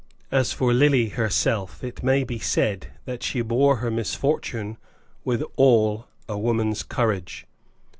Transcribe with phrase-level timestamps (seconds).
[0.31, 4.77] As for Lily herself it may be said that she bore her misfortune
[5.23, 7.45] with all a woman's courage.